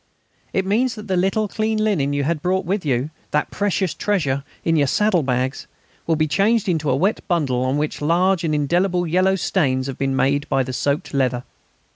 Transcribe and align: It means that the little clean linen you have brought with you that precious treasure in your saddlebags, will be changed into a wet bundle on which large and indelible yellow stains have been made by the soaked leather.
It 0.51 0.65
means 0.65 0.95
that 0.95 1.07
the 1.07 1.15
little 1.15 1.47
clean 1.47 1.77
linen 1.77 2.11
you 2.11 2.23
have 2.23 2.41
brought 2.41 2.65
with 2.65 2.83
you 2.83 3.11
that 3.29 3.51
precious 3.51 3.93
treasure 3.93 4.43
in 4.65 4.75
your 4.75 4.87
saddlebags, 4.87 5.67
will 6.07 6.15
be 6.15 6.27
changed 6.27 6.67
into 6.67 6.89
a 6.89 6.95
wet 6.95 7.19
bundle 7.27 7.63
on 7.63 7.77
which 7.77 8.01
large 8.01 8.43
and 8.43 8.55
indelible 8.55 9.05
yellow 9.05 9.35
stains 9.35 9.85
have 9.85 9.99
been 9.99 10.15
made 10.15 10.49
by 10.49 10.63
the 10.63 10.73
soaked 10.73 11.13
leather. 11.13 11.43